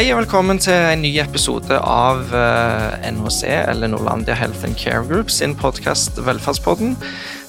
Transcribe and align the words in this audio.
Hei 0.00 0.14
og 0.14 0.22
velkommen 0.22 0.56
til 0.56 0.72
en 0.72 1.02
ny 1.04 1.10
episode 1.20 1.76
av 1.76 2.30
eh, 2.32 3.02
NHC, 3.12 3.42
eller 3.68 3.90
Norlandia 3.92 4.32
Health 4.32 4.64
and 4.64 4.78
Care 4.80 5.02
Group, 5.04 5.28
sin 5.28 5.52
podkast 5.52 6.16
Velferdspodden. 6.24 6.94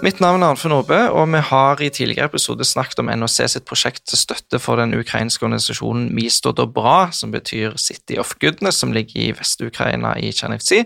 Mitt 0.01 0.17
navn 0.17 0.41
er 0.41 0.49
Arnfinn 0.49 0.73
Aabe, 0.73 0.97
og 1.13 1.27
vi 1.29 1.39
har 1.45 1.81
i 1.85 1.87
tidligere 1.93 2.25
episode 2.31 2.65
snakket 2.65 3.03
om 3.03 3.09
NHC 3.13 3.35
sitt 3.53 3.67
prosjekt 3.69 4.01
til 4.09 4.17
støtte 4.17 4.57
for 4.57 4.79
den 4.81 4.95
ukrainske 4.97 5.45
organisasjonen 5.45 6.07
Misto 6.17 6.49
Dobra, 6.57 7.11
som 7.13 7.29
betyr 7.29 7.75
City 7.77 8.17
of 8.17 8.31
Goodness, 8.41 8.79
som 8.81 8.95
ligger 8.95 9.19
i 9.21 9.27
Vest-Ukraina 9.37 10.15
i 10.17 10.31
Tsjernivtsi. 10.33 10.79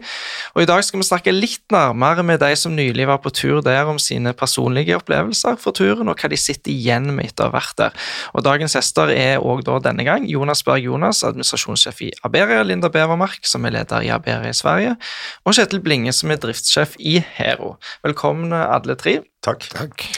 Og 0.52 0.66
I 0.66 0.68
dag 0.68 0.84
skal 0.84 1.00
vi 1.00 1.08
snakke 1.08 1.32
litt 1.32 1.64
nærmere 1.72 2.26
med 2.28 2.42
de 2.44 2.50
som 2.60 2.76
nylig 2.76 3.06
var 3.08 3.22
på 3.24 3.32
tur 3.32 3.62
der, 3.64 3.88
om 3.88 4.02
sine 4.04 4.34
personlige 4.36 4.98
opplevelser 5.00 5.56
for 5.64 5.72
turen, 5.72 6.12
og 6.12 6.20
hva 6.20 6.32
de 6.34 6.42
sitter 6.42 6.74
igjen 6.76 7.08
med 7.16 7.30
etter 7.30 7.48
å 7.48 7.54
ha 7.54 7.56
vært 7.56 7.80
der. 7.80 7.96
Og 8.36 8.44
Dagens 8.44 8.76
gjester 8.76 9.16
er 9.16 9.40
også 9.40 9.80
denne 9.88 10.04
gang 10.04 10.28
Jonas 10.28 10.66
Berg 10.68 10.90
Jonas, 10.90 11.24
administrasjonssjef 11.24 12.04
i 12.04 12.12
Aberia, 12.28 12.68
Linda 12.68 12.92
Bevermark, 12.92 13.48
som 13.48 13.64
er 13.64 13.78
leder 13.80 14.04
i 14.04 14.12
Aberia 14.12 14.52
i 14.52 14.60
Sverige, 14.60 15.00
og 15.48 15.56
Kjetil 15.56 15.80
Blinge, 15.88 16.12
som 16.12 16.36
er 16.36 16.44
driftssjef 16.44 17.00
i 17.00 17.22
Hero. 17.40 17.78
Velkommen 18.04 18.52
alle 18.52 19.00
tre 19.00 19.05
tre. 19.06 19.20
Takk. 19.46 19.70
Takk. 19.72 20.10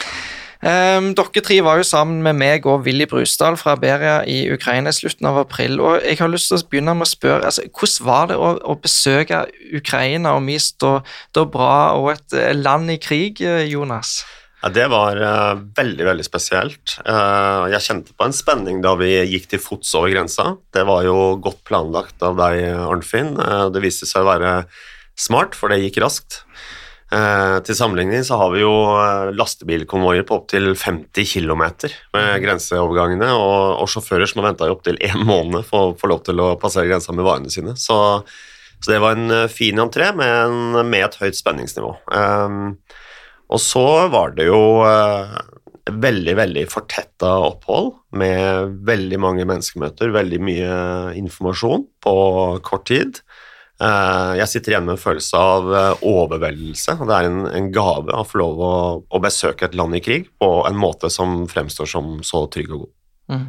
Um, 0.58 1.12
dere 1.14 1.42
tre 1.46 1.60
var 1.62 1.78
jo 1.78 1.84
sammen 1.86 2.18
med 2.24 2.34
meg 2.34 2.64
og 2.66 2.82
Willy 2.82 3.06
Brusdal 3.06 3.54
fra 3.60 3.76
Beria 3.78 4.24
i 4.26 4.40
Ukraina 4.50 4.90
i 4.90 4.96
slutten 4.96 5.28
av 5.30 5.38
april. 5.44 5.78
og 5.78 6.02
Jeg 6.02 6.18
har 6.18 6.32
lyst 6.32 6.50
til 6.50 6.58
å 6.58 6.66
begynne 6.66 6.96
med 6.98 7.06
å 7.06 7.10
spørre, 7.12 7.46
altså, 7.46 7.62
hvordan 7.70 8.08
var 8.08 8.26
det 8.26 8.38
å, 8.42 8.48
å 8.58 8.74
besøke 8.82 9.44
Ukraina 9.78 10.34
og 10.34 10.42
vi 10.48 10.58
står 10.58 11.46
bra 11.54 11.94
og 11.94 12.10
et 12.16 12.34
eh, 12.34 12.56
land 12.58 12.90
i 12.90 12.98
krig, 12.98 13.38
eh, 13.38 13.68
Jonas? 13.70 14.24
Ja, 14.58 14.72
Det 14.74 14.88
var 14.90 15.20
uh, 15.22 15.62
veldig 15.78 16.08
veldig 16.08 16.26
spesielt. 16.26 16.96
Uh, 17.06 17.70
jeg 17.70 17.84
kjente 17.84 18.16
på 18.18 18.26
en 18.26 18.34
spenning 18.34 18.82
da 18.82 18.96
vi 18.98 19.12
gikk 19.30 19.46
til 19.52 19.62
fots 19.62 19.94
over 19.94 20.10
grensa. 20.10 20.56
Det 20.74 20.82
var 20.88 21.06
jo 21.06 21.36
godt 21.38 21.62
planlagt 21.68 22.18
av 22.26 22.34
deg, 22.40 22.64
Arnfinn. 22.82 23.36
Uh, 23.38 23.70
det 23.70 23.84
viste 23.86 24.10
seg 24.10 24.26
å 24.26 24.32
være 24.32 24.56
smart, 25.14 25.54
for 25.54 25.70
det 25.70 25.84
gikk 25.84 26.02
raskt. 26.02 26.42
Eh, 27.08 27.58
til 27.64 27.76
sammenligning 27.76 28.20
så 28.26 28.36
har 28.36 28.50
vi 28.52 28.60
jo 28.60 28.72
eh, 29.00 29.30
lastebilkonvoier 29.32 30.26
på 30.28 30.42
opptil 30.42 30.74
50 30.76 31.24
km 31.24 31.64
med 32.12 32.42
grenseovergangene, 32.44 33.30
og, 33.32 33.80
og 33.80 33.88
sjåfører 33.88 34.28
som 34.28 34.42
har 34.42 34.50
venta 34.50 34.68
i 34.68 34.74
opptil 34.74 35.00
én 35.00 35.24
måned 35.24 35.64
for 35.68 35.94
å 35.94 35.96
få 35.96 36.10
lov 36.12 36.26
til 36.28 36.42
å 36.44 36.52
passere 36.60 36.90
grensa 36.90 37.16
med 37.16 37.24
varene 37.24 37.52
sine. 37.52 37.78
Så, 37.80 37.96
så 38.76 38.92
det 38.92 39.00
var 39.04 39.16
en 39.16 39.32
eh, 39.32 39.46
fin 39.52 39.80
entré 39.80 40.10
med, 40.16 40.34
en, 40.50 40.82
med 40.84 41.06
et 41.06 41.20
høyt 41.22 41.38
spenningsnivå. 41.38 41.94
Um, 42.12 42.74
og 43.48 43.62
så 43.64 43.86
var 44.12 44.36
det 44.36 44.50
jo 44.50 44.60
uh, 44.84 45.32
veldig, 45.88 46.34
veldig 46.36 46.66
fortetta 46.68 47.30
opphold 47.46 47.94
med 48.20 48.76
veldig 48.84 49.20
mange 49.24 49.48
menneskemøter, 49.48 50.12
veldig 50.12 50.40
mye 50.44 50.74
informasjon 51.16 51.88
på 52.04 52.14
kort 52.68 52.84
tid. 52.92 53.22
Eh, 53.78 54.32
jeg 54.40 54.50
sitter 54.50 54.74
igjen 54.74 54.88
med 54.88 54.96
en 54.96 55.02
følelse 55.02 55.38
av 55.38 55.68
overveldelse. 55.68 56.06
overveldelse. 56.08 56.96
Det 57.06 57.18
er 57.18 57.28
en, 57.28 57.40
en 57.60 57.70
gave 57.74 58.14
å 58.14 58.24
få 58.26 58.40
lov 58.42 58.64
å, 58.64 58.74
å, 59.06 59.20
besøke 59.22 59.68
et 59.68 59.76
land 59.78 59.94
i 59.94 60.02
krig 60.02 60.26
på 60.40 60.50
en 60.66 60.78
måte 60.78 61.10
som 61.14 61.44
fremstår 61.50 61.90
som 61.90 62.18
så 62.26 62.46
trygg 62.50 62.72
og 62.72 62.84
god. 62.84 62.92
Mm. 63.28 63.46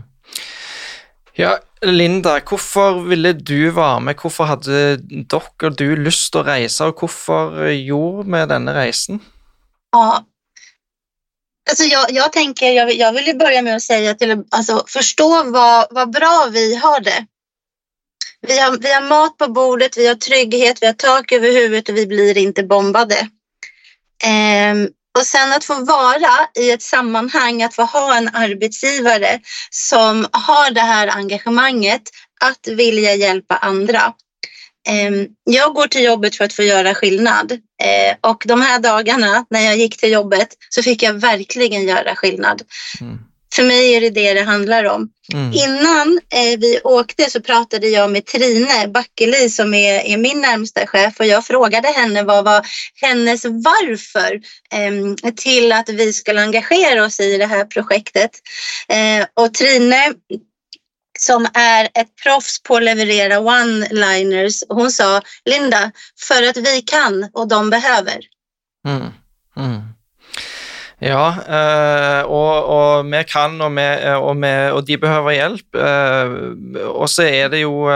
Ja, 1.39 1.55
Linda, 1.87 2.35
hvorfor 2.43 2.99
ville 3.07 3.31
du 3.33 3.71
være 3.71 4.01
med? 4.03 4.19
Hvorfor 4.19 4.49
hadde 4.49 4.97
dere 4.99 5.69
og 5.69 5.77
du 5.79 5.93
lyst 5.95 6.33
til 6.33 6.41
å 6.41 6.47
reise, 6.49 6.89
og 6.89 6.99
hvorfor 6.99 7.69
gjorde 7.71 8.27
vi 8.27 8.41
denne 8.51 8.75
reisen? 8.75 9.21
Ja, 9.95 10.19
Alltså 11.69 11.83
jag, 11.83 12.11
jag 12.11 12.33
tänker, 12.33 12.71
jag, 12.71 12.93
jag 12.93 13.13
vill 13.13 13.37
börja 13.37 13.61
med 13.61 13.75
att 13.75 13.81
säga 13.81 14.13
till, 14.13 14.43
alltså 14.49 14.83
förstå 14.87 15.43
vad, 15.43 15.87
vad 15.91 16.11
bra 16.11 16.49
vi 16.51 16.75
har 16.75 16.99
det. 17.01 17.25
Vi 18.47 18.59
har, 18.59 18.77
vi 18.77 18.93
har 18.93 19.01
mat 19.01 19.37
på 19.37 19.47
bordet, 19.47 19.97
vi 19.97 20.07
har 20.07 20.15
trygghet, 20.15 20.77
vi 20.81 20.85
har 20.85 20.93
tak 20.93 21.31
över 21.31 21.51
huvudet 21.51 21.89
och 21.89 21.97
vi 21.97 22.07
blir 22.07 22.37
inte 22.37 22.63
bombade. 22.63 23.29
Ehm, 24.23 24.89
och 25.17 25.25
sen 25.25 25.53
att 25.53 25.63
få 25.63 25.85
vara 25.85 26.47
i 26.59 26.71
ett 26.71 26.81
sammanhang, 26.81 27.63
att 27.63 27.75
få 27.75 27.83
ha 27.83 28.17
en 28.17 28.29
arbetsgivare 28.33 29.39
som 29.69 30.27
har 30.31 30.71
det 30.71 30.81
här 30.81 31.07
engagemanget 31.07 32.01
att 32.41 32.67
vilja 32.67 33.15
hjälpa 33.15 33.57
andra. 33.57 34.13
Ehm, 34.87 35.27
jag 35.43 35.73
går 35.73 35.87
till 35.87 36.03
jobbet 36.03 36.35
för 36.35 36.45
att 36.45 36.53
få 36.53 36.63
göra 36.63 36.95
skillnad 36.95 37.51
ehm, 37.83 38.15
och 38.21 38.43
de 38.45 38.61
här 38.61 38.79
dagarna 38.79 39.45
när 39.49 39.61
jag 39.61 39.77
gick 39.77 39.97
till 39.97 40.11
jobbet 40.11 40.47
så 40.69 40.83
fick 40.83 41.03
jag 41.03 41.13
verkligen 41.13 41.87
göra 41.87 42.15
skillnad. 42.15 42.61
Mm. 43.01 43.28
För 43.53 43.63
mig 43.63 43.93
är 43.93 44.01
det 44.01 44.09
det 44.09 44.33
det 44.33 44.41
handlar 44.41 44.83
om. 44.83 45.09
Mm. 45.33 45.53
Innan 45.53 46.19
eh, 46.33 46.59
vi 46.59 46.79
åkte 46.83 47.29
så 47.29 47.41
pratade 47.41 47.87
jag 47.87 48.11
med 48.11 48.25
Trine 48.25 48.87
Backeli 48.87 49.49
som 49.49 49.73
är, 49.73 49.99
är, 49.99 50.17
min 50.17 50.41
närmsta 50.41 50.87
chef 50.87 51.19
och 51.19 51.25
jag 51.25 51.45
frågade 51.45 51.87
henne 51.87 52.23
vad 52.23 52.45
var 52.45 52.65
hennes 53.01 53.45
varför 53.45 54.33
eh, 54.73 55.33
till 55.35 55.71
att 55.71 55.89
vi 55.89 56.13
skulle 56.13 56.41
engagera 56.41 57.05
oss 57.05 57.19
i 57.19 57.37
det 57.37 57.45
här 57.45 57.65
projektet. 57.65 58.31
Eh, 58.87 59.43
och 59.43 59.53
Trine 59.53 60.13
som 61.19 61.47
är 61.53 61.85
ett 61.85 62.15
proffs 62.23 62.63
på 62.63 62.75
att 62.75 62.83
leverera 62.83 63.39
one-liners. 63.39 64.63
Hon 64.69 64.91
sa 64.91 65.21
Linda, 65.45 65.91
för 66.27 66.43
att 66.43 66.57
vi 66.57 66.81
kan 66.81 67.29
och 67.33 67.47
de 67.47 67.69
behöver. 67.69 68.19
Mm. 68.87 69.07
Mm. 69.57 69.81
Ja, 71.01 71.27
øh, 71.31 72.29
og, 72.29 72.65
og, 72.65 73.05
vi 73.05 73.23
kan, 73.31 73.61
og, 73.61 73.71
vi, 73.71 73.81
og, 74.15 74.35
vi, 74.41 74.71
og 74.71 74.87
de 74.87 74.97
behøver 74.97 75.31
hjelp. 75.31 75.75
Øh, 75.75 76.85
og 76.85 77.09
så 77.09 77.23
er 77.23 77.47
det 77.47 77.61
jo 77.61 77.89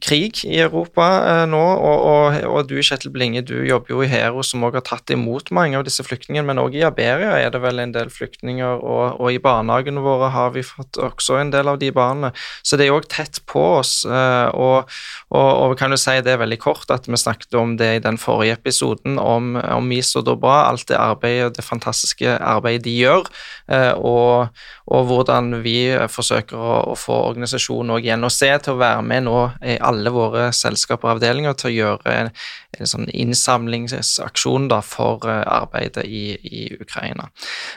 krig 0.00 0.40
i 0.48 0.56
Europa 0.62 1.06
eh, 1.28 1.42
nå, 1.50 1.60
og, 1.60 2.04
og, 2.08 2.36
og, 2.48 2.68
du 2.70 2.78
Kjetil 2.80 3.12
Blinge, 3.12 3.42
du 3.44 3.58
jobber 3.68 3.92
jo 3.92 4.00
i 4.02 4.08
Hero, 4.08 4.40
som 4.46 4.64
også 4.64 4.80
har 4.80 4.86
tatt 4.88 5.12
imot 5.12 5.50
mange 5.52 5.76
av 5.76 5.84
disse 5.84 6.04
flyktningene, 6.06 6.46
men 6.48 6.62
også 6.62 6.80
i 6.80 6.86
Aberia 6.88 7.34
er 7.36 7.52
det 7.52 7.60
vel 7.60 7.82
en 7.82 7.92
del 7.92 8.08
flyktninger, 8.12 8.80
og, 8.80 9.20
og 9.20 9.34
i 9.34 9.40
barnehagene 9.42 10.00
våre 10.00 10.30
har 10.32 10.54
vi 10.56 10.64
fått 10.64 10.96
også 10.96 11.36
en 11.42 11.52
del 11.52 11.68
av 11.68 11.80
de 11.82 11.90
barna. 11.92 12.32
Så 12.64 12.80
det 12.80 12.88
er 12.88 12.96
òg 12.96 13.10
tett 13.12 13.42
på 13.50 13.62
oss, 13.82 14.00
eh, 14.08 14.48
og, 14.56 14.88
og, 15.28 15.76
kan 15.80 15.92
jo 15.92 16.00
si 16.00 16.16
det 16.24 16.38
veldig 16.40 16.60
kort 16.60 16.90
at 16.92 17.06
vi 17.08 17.20
snakket 17.20 17.54
om 17.60 17.76
det 17.80 17.90
i 17.98 18.02
den 18.04 18.18
forrige 18.20 18.56
episoden, 18.56 19.20
om, 19.20 19.54
om 19.60 19.92
og 20.00 20.24
Dobra, 20.24 20.70
alt 20.70 20.88
det 20.88 20.96
arbeidet, 20.96 21.56
det 21.58 21.66
fantastiske 21.66 22.38
arbeidet 22.38 22.86
de 22.86 22.96
gjør, 23.02 23.28
eh, 23.68 23.92
og, 23.92 24.48
hvordan 24.90 25.60
vi 25.62 25.92
forsøker 26.10 26.56
å, 26.58 26.76
å 26.92 26.98
få 26.98 27.14
organisasjonen 27.30 27.94
òg 27.94 28.08
igjen 28.08 28.26
å 28.26 28.32
se 28.32 28.48
til 28.64 28.74
å 28.74 28.80
være 28.80 29.04
med 29.06 29.28
nå 29.28 29.49
alle 29.80 30.10
våre 30.14 30.50
selskaper 30.56 31.08
og 31.08 31.16
avdelinger 31.16 31.56
til 31.58 31.70
å 31.70 31.74
gjøre 31.74 32.14
en, 32.14 32.30
en 32.78 32.88
sånn 32.88 33.08
innsamlingsaksjon 33.10 34.68
da, 34.70 34.80
for 34.84 35.24
uh, 35.26 35.42
arbeidet 35.50 36.04
i, 36.06 36.24
i 36.38 36.62
Ukraina. 36.78 37.28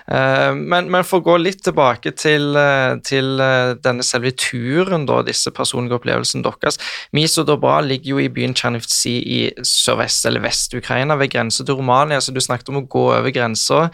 Uh, 0.08 0.54
men, 0.58 0.90
men, 0.94 1.06
for 1.08 1.22
å 1.22 1.28
gå 1.28 1.38
litt 1.42 1.64
tilbake 1.66 2.14
til, 2.20 2.52
uh, 2.58 2.96
til 3.06 3.42
denne 3.84 4.06
selve 4.06 4.34
turen, 4.38 5.08
da, 5.10 5.22
disse 5.26 5.54
personlige 5.56 6.00
opplevelsene 6.00 6.46
deres. 6.46 6.80
Miso 7.16 7.46
Dobra 7.48 7.80
ligger 7.86 8.16
jo 8.16 8.22
i 8.24 8.30
byen 8.34 8.56
Tsjernivtsi 8.58 9.16
i 9.38 9.42
sørvest- 9.68 10.28
eller 10.30 10.46
vest-Ukraina, 10.46 11.18
ved 11.20 11.34
grense 11.34 11.66
til 11.66 11.80
Romania. 11.80 12.22
så 12.22 12.34
Du 12.34 12.42
snakket 12.42 12.70
om 12.70 12.84
å 12.84 12.88
gå 12.88 13.06
over 13.14 13.32
grensa, 13.34 13.90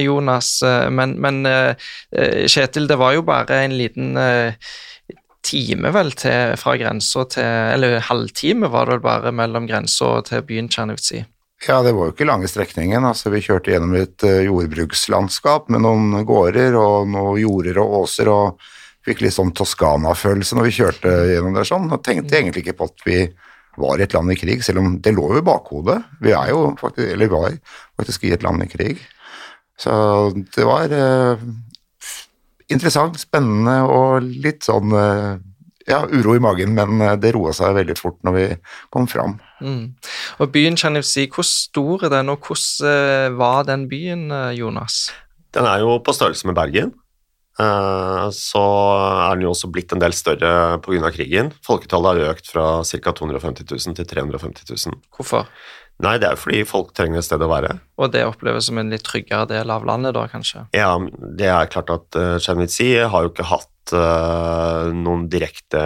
Jonas. 0.00 0.62
men, 0.90 1.16
men 1.20 1.42
Kjetil, 2.12 2.86
det 2.88 2.98
var 3.00 3.16
jo 3.16 3.24
bare 3.26 3.62
en 3.64 3.76
liten 3.76 4.16
time 5.46 5.92
vel 5.94 6.10
til, 6.18 6.56
fra 6.60 6.74
grensa 6.80 7.24
til 7.30 7.46
Eller 7.76 8.00
halvtime 8.08 8.70
var 8.72 8.86
det 8.86 8.96
vel 8.96 9.06
bare 9.06 9.32
mellom 9.34 9.68
grensa 9.70 10.18
til 10.26 10.44
byen 10.46 10.70
Tsjernivtsi. 10.72 11.22
Ja, 11.64 11.80
det 11.82 11.94
var 11.96 12.08
jo 12.08 12.12
ikke 12.12 12.28
lange 12.28 12.48
strekningen. 12.50 13.04
altså 13.04 13.32
Vi 13.32 13.40
kjørte 13.46 13.72
gjennom 13.72 13.94
et 13.96 14.22
uh, 14.26 14.42
jordbrukslandskap 14.44 15.70
med 15.72 15.82
noen 15.86 16.26
gårder 16.28 16.76
og 16.78 17.08
noen 17.08 17.40
jorder 17.40 17.80
og 17.80 18.02
åser, 18.02 18.28
og 18.28 18.60
fikk 19.06 19.22
litt 19.24 19.36
sånn 19.36 19.54
Toskana-følelse 19.56 20.58
når 20.58 20.68
vi 20.68 20.76
kjørte 20.76 21.14
gjennom 21.30 21.56
der 21.56 21.68
sånn. 21.68 21.88
Og 21.88 22.02
tenkte 22.04 22.28
mm. 22.28 22.38
egentlig 22.40 22.66
ikke 22.66 22.78
på 22.82 22.90
at 22.90 23.06
vi 23.06 23.20
var 23.80 24.00
i 24.00 24.06
et 24.06 24.14
land 24.16 24.32
i 24.32 24.38
krig, 24.40 24.64
selv 24.64 24.82
om 24.82 24.96
det 25.04 25.12
lå 25.16 25.30
jo 25.32 25.40
i 25.40 25.46
bakhodet. 25.46 25.98
Vi 26.24 26.32
er 26.36 26.52
jo 26.52 26.70
faktisk, 26.80 27.12
eller 27.12 27.32
var 27.32 27.56
faktisk 28.00 28.24
i 28.24 28.32
et 28.36 28.44
land 28.44 28.64
i 28.64 28.70
krig. 28.70 29.00
Så 29.80 29.92
det 30.56 30.64
var 30.64 30.92
uh, 30.92 31.40
interessant, 32.72 33.18
spennende 33.20 33.78
og 33.90 34.26
litt 34.26 34.66
sånn 34.66 34.94
eh, 34.96 35.38
ja, 35.86 36.02
uro 36.10 36.34
i 36.36 36.42
magen, 36.42 36.74
men 36.76 37.00
eh, 37.04 37.16
det 37.20 37.34
roa 37.36 37.54
seg 37.56 37.76
veldig 37.78 37.96
fort 37.98 38.18
når 38.26 38.36
vi 38.36 38.46
kom 38.94 39.08
fram. 39.10 39.38
Mm. 39.62 39.94
Og 40.42 40.52
Byen 40.54 40.78
Chanivsi, 40.78 41.28
hvor 41.32 41.46
stor 41.46 42.08
er 42.08 42.14
den, 42.18 42.32
og 42.32 42.46
hvordan 42.46 42.92
eh, 42.92 43.38
var 43.38 43.66
den 43.70 43.88
byen, 43.90 44.28
Jonas? 44.56 45.06
Den 45.56 45.68
er 45.68 45.84
jo 45.84 45.98
på 46.04 46.14
størrelse 46.14 46.48
med 46.48 46.58
Bergen. 46.58 46.94
Så 47.56 48.60
er 48.60 49.30
den 49.32 49.46
jo 49.46 49.54
også 49.54 49.70
blitt 49.72 49.94
en 49.94 50.02
del 50.02 50.12
større 50.12 50.76
pga. 50.84 51.08
krigen. 51.14 51.48
Folketallet 51.64 52.18
har 52.20 52.34
økt 52.34 52.50
fra 52.52 52.66
ca. 52.84 53.14
250 53.16 53.64
000 53.64 53.96
til 53.96 54.08
350 54.10 54.68
000. 54.90 54.98
Hvorfor? 55.16 55.48
Nei, 56.04 56.18
det 56.20 56.28
er 56.28 56.40
fordi 56.40 56.60
folk 56.68 56.90
trenger 56.96 57.22
et 57.22 57.26
sted 57.26 57.40
å 57.40 57.48
være. 57.48 57.78
Og 57.96 58.10
det 58.12 58.26
oppleves 58.28 58.68
som 58.68 58.76
en 58.80 58.92
litt 58.92 59.06
tryggere 59.06 59.48
del 59.48 59.70
av 59.72 59.86
landet, 59.88 60.12
da, 60.16 60.26
kanskje? 60.28 60.66
Ja, 60.76 60.92
det 61.38 61.48
er 61.48 61.70
klart 61.72 61.92
at 61.94 62.18
uh, 62.20 62.36
har 62.36 63.24
jo 63.24 63.32
ikke 63.32 63.48
hatt 63.48 63.94
uh, 63.96 64.92
noen 64.92 65.26
direkte 65.32 65.80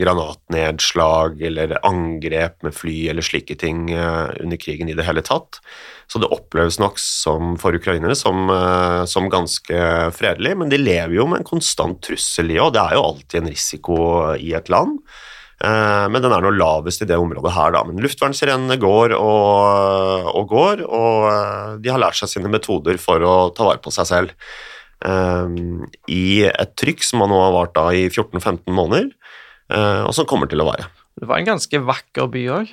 granatnedslag 0.00 1.38
eller 1.46 1.76
angrep 1.86 2.66
med 2.66 2.74
fly 2.74 2.96
eller 3.12 3.22
slike 3.22 3.54
ting 3.60 3.86
uh, 3.94 4.34
under 4.42 4.58
krigen 4.58 4.90
i 4.90 4.96
det 4.98 5.06
hele 5.06 5.22
tatt. 5.22 5.60
Så 6.10 6.18
det 6.22 6.30
oppleves 6.34 6.80
nok 6.82 6.98
som, 7.02 7.54
for 7.60 7.78
ukrainere 7.78 8.18
som, 8.18 8.50
uh, 8.50 9.04
som, 9.06 9.30
ganske 9.30 9.78
fredelig, 10.16 10.56
men 10.58 10.74
de 10.74 10.82
lever 10.82 11.16
jo 11.20 11.30
med 11.30 11.44
en 11.44 11.50
konstant 11.54 12.02
trussel 12.02 12.50
i, 12.50 12.60
og 12.62 12.74
det 12.74 12.82
er 12.82 12.98
jo 12.98 13.06
alltid 13.12 13.40
en 13.44 13.54
risiko 13.54 13.96
i 14.34 14.54
et 14.58 14.70
land. 14.72 14.98
Men 15.56 16.20
den 16.20 16.32
er 16.36 16.44
nå 16.44 16.50
lavest 16.52 17.00
i 17.00 17.06
det 17.08 17.16
området 17.16 17.54
her, 17.54 17.70
da. 17.72 17.80
Men 17.88 18.02
luftvernsirenene 18.04 18.76
går 18.76 19.14
og, 19.16 20.26
og 20.36 20.50
går, 20.50 20.82
og 20.84 21.80
de 21.80 21.88
har 21.88 22.02
lært 22.02 22.18
seg 22.18 22.28
sine 22.28 22.50
metoder 22.52 23.00
for 23.00 23.24
å 23.24 23.36
ta 23.56 23.64
vare 23.64 23.80
på 23.80 23.94
seg 23.94 24.10
selv. 24.10 24.34
Ehm, 25.04 25.84
i 26.08 26.46
et 26.48 26.72
trykk 26.78 27.04
som 27.04 27.24
nå 27.24 27.40
har 27.42 27.54
vart 27.54 27.74
da 27.76 27.90
i 27.92 28.06
14-15 28.08 28.72
måneder, 28.72 29.10
eh, 29.72 30.02
og 30.06 30.14
som 30.16 30.28
kommer 30.28 30.48
til 30.50 30.62
å 30.64 30.68
vare. 30.70 30.88
Det 31.16 31.28
var 31.28 31.40
en 31.40 31.52
ganske 31.52 31.82
vakker 31.84 32.30
by 32.32 32.44
òg? 32.60 32.72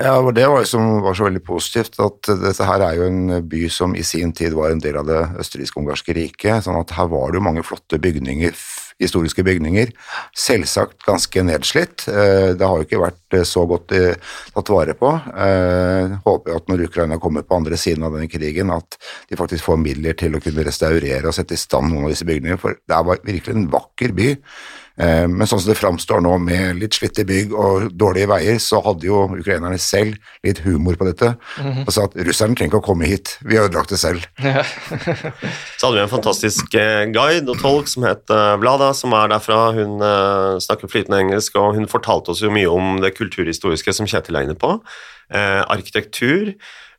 Ja, 0.00 0.16
og 0.18 0.32
det 0.34 0.46
var, 0.48 0.62
det 0.64 0.70
som 0.70 1.02
var 1.04 1.14
så 1.14 1.26
veldig 1.28 1.42
positivt, 1.44 1.98
at 2.00 2.28
dette 2.40 2.66
her 2.66 2.84
er 2.84 2.96
jo 2.96 3.08
en 3.10 3.48
by 3.48 3.66
som 3.70 3.92
i 3.94 4.04
sin 4.06 4.32
tid 4.32 4.56
var 4.56 4.72
en 4.72 4.80
del 4.80 4.96
av 4.98 5.08
det 5.08 5.20
østerriksk-ungarske 5.42 6.16
riket, 6.16 6.64
sånn 6.64 6.80
at 6.80 6.94
her 6.96 7.10
var 7.12 7.30
det 7.30 7.38
jo 7.38 7.44
mange 7.44 7.64
flotte 7.66 8.00
bygninger 8.00 8.56
historiske 9.02 9.44
bygninger. 9.46 9.92
Selvsagt 10.36 11.02
ganske 11.06 11.44
nedslitt. 11.46 12.06
Eh, 12.08 12.52
det 12.58 12.68
har 12.68 12.78
jo 12.78 12.86
ikke 12.86 13.02
vært 13.02 13.36
eh, 13.38 13.46
så 13.48 13.64
godt 13.68 13.94
eh, 13.96 14.34
tatt 14.54 14.72
vare 14.72 14.96
på. 14.98 15.12
Håper 16.26 16.58
at 16.58 16.70
når 16.70 16.86
Ukraina 16.88 17.18
kommer 17.22 17.46
på 17.46 17.58
andre 17.58 17.78
siden 17.80 18.06
av 18.06 18.16
denne 18.16 18.30
krigen, 18.30 18.72
at 18.74 18.98
de 19.30 19.38
faktisk 19.38 19.66
får 19.68 19.80
midler 19.82 20.16
til 20.18 20.36
å 20.36 20.42
kunne 20.42 20.66
restaurere 20.66 21.28
og 21.28 21.36
sette 21.36 21.56
i 21.56 21.60
stand 21.60 21.92
noen 21.92 22.08
av 22.08 22.14
disse 22.14 22.28
bygningene, 22.28 22.60
for 22.60 22.78
det 22.78 22.98
er 22.98 23.26
virkelig 23.26 23.56
en 23.56 23.68
vakker 23.72 24.16
by. 24.16 24.30
Eh, 25.02 25.24
men 25.26 25.48
sånn 25.48 25.60
som 25.62 25.72
det 25.72 25.78
framstår 25.80 26.22
nå, 26.22 26.36
med 26.42 26.78
litt 26.78 26.94
slitte 26.94 27.24
bygg 27.26 27.54
og 27.58 27.88
dårlige 27.98 28.30
veier, 28.30 28.58
så 28.62 28.82
hadde 28.84 29.08
jo 29.08 29.24
ukrainerne 29.34 29.78
selv 29.82 30.18
litt 30.46 30.62
humor 30.66 30.98
på 30.98 31.08
dette 31.08 31.34
mm 31.34 31.72
-hmm. 31.72 31.86
og 31.86 31.92
sa 31.92 32.04
at 32.04 32.16
russerne 32.28 32.54
trenger 32.54 32.70
ikke 32.70 32.82
å 32.82 32.88
komme 32.90 33.06
hit, 33.06 33.38
vi 33.42 33.56
har 33.56 33.68
ødelagt 33.68 33.90
det 33.90 33.98
selv. 33.98 34.26
Ja. 34.52 34.64
så 35.78 35.86
hadde 35.86 35.96
vi 35.96 36.02
en 36.02 36.08
fantastisk 36.08 36.74
eh, 36.74 37.06
guide 37.06 37.48
og 37.48 37.58
tolk 37.58 37.88
som 37.88 38.02
het 38.02 38.30
eh, 38.30 38.56
Vlada, 38.60 38.92
som 38.94 39.12
er 39.12 39.28
derfra. 39.28 39.72
Hun 39.72 39.98
snakker 40.60 40.88
flytende 40.88 41.18
engelsk, 41.18 41.56
og 41.56 41.74
hun 41.74 41.88
fortalte 41.88 42.30
oss 42.30 42.42
jo 42.42 42.50
mye 42.50 42.68
om 42.68 43.00
det 43.00 43.16
kulturhistoriske 43.16 43.92
som 43.92 44.06
Kjetil 44.06 44.36
er 44.36 44.42
inne 44.42 44.54
på. 44.54 44.80
arkitektur. 45.32 46.52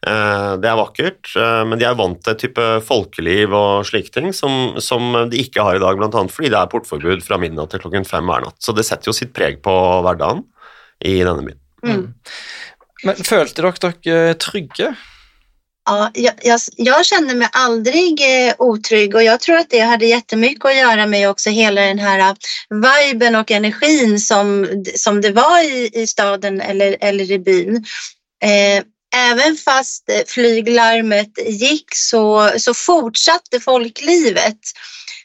Eh, 0.04 0.54
det 0.60 0.68
er 0.68 0.80
vakkert, 0.80 1.30
eh, 1.40 1.62
men 1.70 1.80
de 1.80 1.88
er 1.88 1.96
vant 1.96 2.20
til 2.20 2.34
et 2.34 2.42
type 2.44 2.66
folkeliv 2.88 3.54
og 3.56 3.86
slike 3.88 4.12
ting 4.12 4.34
som, 4.36 4.76
som 4.84 5.16
de 5.32 5.40
ikke 5.40 5.64
har 5.64 5.80
i 5.80 5.84
dag, 5.84 6.00
bl.a. 6.00 6.26
fordi 6.28 6.52
det 6.52 6.60
er 6.60 6.72
portforbud 6.72 7.24
fra 7.24 7.40
midnatt 7.40 7.72
til 7.72 7.86
klokken 7.86 8.08
fem 8.08 8.28
hver 8.28 8.44
natt. 8.44 8.60
Så 8.64 8.76
det 8.76 8.86
setter 8.88 9.12
jo 9.12 9.16
sitt 9.16 9.32
preg 9.36 9.62
på 9.64 9.74
hverdagen 10.04 10.44
i 11.08 11.16
denne 11.24 11.48
byen. 11.48 11.60
Mm. 11.84 12.06
Men 13.04 13.26
følte 13.28 13.64
dere 13.64 13.96
dere 14.04 14.38
trygge? 14.40 14.94
Ja, 15.84 16.08
jeg, 16.16 16.32
jeg, 16.80 17.24
mig 17.36 17.50
aldrig 17.52 18.22
eh, 18.24 18.54
otrygg 18.58 19.16
och 19.16 19.24
jag 19.24 19.40
tror 19.40 19.58
at 19.58 19.70
det 19.70 19.82
hadde 19.84 20.08
jättemycket 20.08 20.66
å 20.66 20.72
gjøre 20.72 21.08
med 21.12 21.28
også 21.28 21.52
hele 21.52 21.90
den 21.90 22.00
her 22.00 22.24
viben 22.72 23.36
og 23.36 23.52
energin 23.52 24.16
som, 24.20 24.64
som 24.96 25.20
det 25.22 25.34
var 25.36 25.60
i, 25.60 25.90
i 25.92 26.08
staden 26.08 26.62
eller, 26.62 26.96
eller 27.02 27.32
i 27.32 27.40
byen. 27.40 27.84
Eh, 28.44 28.80
även 29.14 29.58
fast 29.58 30.10
flyglarmet 30.28 31.32
gick 31.48 31.96
så, 31.96 32.52
så 32.58 32.74
fortsatte 32.74 33.60
folklivet. 33.60 34.60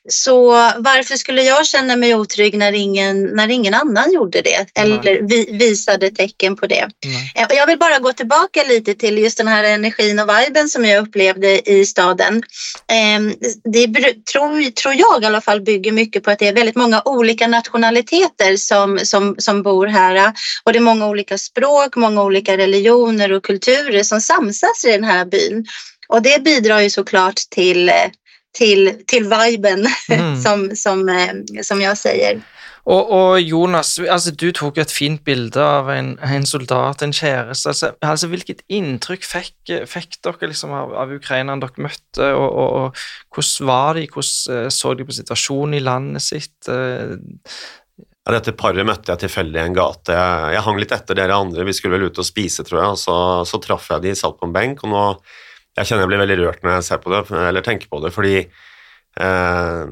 Så 0.08 0.50
varför 0.78 1.16
skulle 1.16 1.42
jag 1.42 1.66
känna 1.66 1.96
mig 1.96 2.14
otrygg 2.14 2.58
när 2.58 2.72
ingen, 2.72 3.22
när 3.22 3.48
ingen 3.48 3.74
annan 3.74 4.12
gjorde 4.12 4.42
det 4.42 4.66
eller 4.74 5.28
vi, 5.28 5.58
visade 5.58 6.10
tecken 6.10 6.56
på 6.56 6.66
det? 6.66 6.88
Nej. 7.04 7.46
Jag 7.50 7.66
vill 7.66 7.78
bara 7.78 7.98
gå 7.98 8.12
tillbaka 8.12 8.62
lite 8.68 8.94
till 8.94 9.18
just 9.18 9.38
den 9.38 9.48
här 9.48 9.64
energin 9.64 10.18
och 10.18 10.28
viben 10.28 10.68
som 10.68 10.84
jag 10.84 11.06
upplevde 11.06 11.70
i 11.70 11.86
staden. 11.86 12.42
Ehm, 12.92 13.34
det 13.64 13.86
tror, 14.32 14.70
tror 14.70 14.94
jag 14.94 15.22
i 15.22 15.26
alla 15.26 15.40
fall 15.40 15.60
bygger 15.60 15.92
mycket 15.92 16.22
på 16.22 16.30
att 16.30 16.38
det 16.38 16.48
är 16.48 16.52
väldigt 16.52 16.76
många 16.76 17.02
olika 17.04 17.46
nationaliteter 17.46 18.56
som, 18.56 18.98
som, 18.98 19.34
som 19.38 19.62
bor 19.62 19.86
här 19.86 20.32
och 20.64 20.72
det 20.72 20.78
är 20.78 20.80
många 20.80 21.08
olika 21.08 21.38
språk, 21.38 21.96
många 21.96 22.22
olika 22.22 22.56
religioner 22.56 23.32
och 23.32 23.44
kulturer 23.44 24.02
som 24.02 24.20
samsas 24.20 24.84
i 24.84 24.92
den 24.92 25.04
här 25.04 25.24
byn. 25.24 25.66
Och 26.08 26.22
det 26.22 26.42
bidrar 26.42 26.80
ju 26.80 26.90
såklart 26.90 27.36
till 27.50 27.90
till, 28.56 29.02
till 29.06 29.24
viben 29.24 29.86
mm. 30.10 30.36
som, 30.42 30.76
som, 30.76 31.08
eh, 31.08 31.62
som 31.62 31.80
jag 31.80 31.98
säger. 31.98 32.40
Og, 32.88 33.10
og, 33.12 33.40
Jonas, 33.40 33.98
altså, 34.00 34.32
du 34.32 34.48
tok 34.56 34.78
et 34.80 34.92
fint 34.92 35.20
bilde 35.24 35.60
av 35.60 35.90
en, 35.92 36.14
en 36.24 36.46
soldat, 36.48 37.02
en 37.04 37.12
kjæreste. 37.12 37.74
Altså, 37.74 37.90
altså, 38.00 38.30
hvilket 38.32 38.62
inntrykk 38.72 39.26
fikk, 39.28 39.72
fikk 39.90 40.16
dere 40.24 40.48
liksom, 40.48 40.72
av, 40.72 40.94
av 40.96 41.12
ukrainerne 41.12 41.60
dere 41.60 41.84
møtte, 41.84 42.30
og, 42.32 42.46
og, 42.46 42.78
og, 42.78 43.02
hvordan 43.34 43.68
var 43.68 43.98
de? 43.98 44.06
Hvordan 44.14 44.64
uh, 44.64 44.70
så 44.72 44.94
de 44.96 45.04
på 45.04 45.18
situasjonen 45.18 45.76
i 45.76 45.82
landet 45.84 46.24
sitt? 46.24 46.56
Uh, 46.64 47.18
ja, 48.00 48.38
dette 48.38 48.56
paret 48.56 48.88
møtte 48.88 49.12
jeg 49.12 49.26
tilfeldig 49.26 49.60
i 49.60 49.66
en 49.66 49.76
gate. 49.76 50.16
Jeg, 50.16 50.54
jeg, 50.56 50.64
hang 50.64 50.80
litt 50.80 50.96
etter 50.96 51.20
dere 51.20 51.36
andre, 51.36 51.68
vi 51.68 51.76
skulle 51.76 51.98
vel 51.98 52.08
ut 52.08 52.22
og 52.24 52.30
spise, 52.30 52.64
tror 52.64 52.80
jeg, 52.80 52.96
og 52.96 53.02
så, 53.04 53.18
så 53.52 53.60
traff 53.68 53.92
jeg 53.92 54.06
de, 54.06 54.16
satt 54.16 54.40
på 54.40 54.48
en 54.48 54.56
benk, 54.56 54.80
og 54.88 54.94
nå 54.94 55.04
jeg 55.78 55.88
kjenner 55.88 56.04
jeg 56.04 56.12
blir 56.12 56.24
veldig 56.24 56.38
rørt 56.42 56.64
når 56.64 56.78
jeg 56.78 56.86
ser 56.88 57.02
på 57.02 57.12
det, 57.14 57.24
eller 57.48 57.64
tenker 57.66 57.90
på 57.90 58.00
det, 58.02 58.12
fordi 58.14 58.36
eh, 58.42 59.84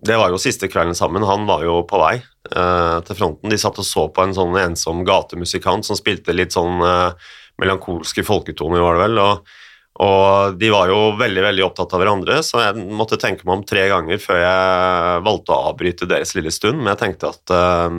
det 0.00 0.16
var 0.16 0.32
jo 0.32 0.40
siste 0.40 0.68
kvelden 0.70 0.96
sammen. 0.96 1.26
Han 1.28 1.46
var 1.48 1.64
jo 1.66 1.80
på 1.88 2.00
vei 2.00 2.14
eh, 2.16 2.98
til 3.04 3.18
fronten. 3.18 3.52
De 3.52 3.58
satt 3.60 3.80
og 3.80 3.86
så 3.86 4.06
på 4.12 4.24
en 4.24 4.36
sånn 4.36 4.56
ensom 4.62 5.02
gatemusikant 5.04 5.86
som 5.86 5.98
spilte 5.98 6.36
litt 6.36 6.56
sånn 6.56 6.80
eh, 6.84 7.32
melankolske 7.60 8.24
folketoner, 8.24 8.80
var 8.80 8.96
det 8.96 9.02
vel. 9.04 9.20
Og, 9.20 9.56
og, 10.00 10.56
de 10.60 10.70
var 10.72 10.92
jo 10.92 11.00
veldig 11.20 11.44
veldig 11.44 11.66
opptatt 11.66 11.92
av 11.96 12.00
hverandre, 12.00 12.40
så 12.46 12.64
jeg 12.64 12.86
måtte 12.96 13.20
tenke 13.20 13.44
meg 13.44 13.58
om 13.58 13.66
tre 13.68 13.84
ganger 13.92 14.22
før 14.22 14.40
jeg 14.40 15.24
valgte 15.26 15.56
å 15.56 15.72
avbryte 15.72 16.08
deres 16.08 16.32
lille 16.38 16.54
stund. 16.54 16.80
Men 16.80 16.94
jeg 16.94 17.02
tenkte 17.04 17.34
at 17.34 17.56
eh, 17.56 17.98